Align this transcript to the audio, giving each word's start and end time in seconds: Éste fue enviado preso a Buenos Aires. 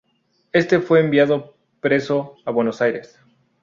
Éste 0.51 0.79
fue 0.79 0.99
enviado 1.01 1.55
preso 1.79 2.35
a 2.45 2.49
Buenos 2.49 2.81
Aires. 2.81 3.19